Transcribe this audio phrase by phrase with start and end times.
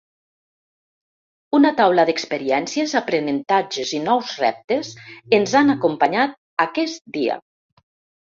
[1.57, 4.91] Una taula d’experiències, aprenentatges i nous reptes
[5.39, 6.35] ens han acompanyat
[6.69, 7.37] aquest dia.